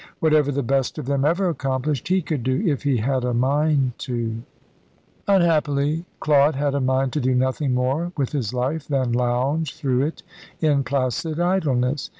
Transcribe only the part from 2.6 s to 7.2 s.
if he had a mind to." Unhappily, Claude had a mind